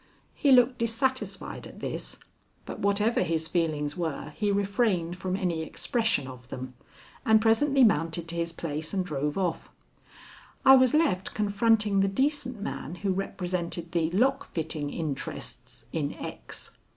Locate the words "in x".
15.91-16.71